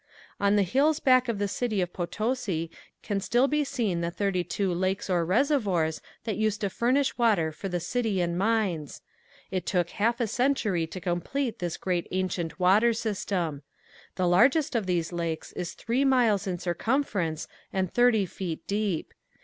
[0.39, 2.71] On the hills back of the city of Potosi
[3.03, 7.51] can still be seen the thirty two lakes or reservoirs that used to furnish water
[7.51, 9.03] for the city and mines.
[9.51, 13.61] It took half a century to complete this great ancient water system.
[14.15, 19.13] The largest of these lakes is three miles in circumference and thirty feet deep.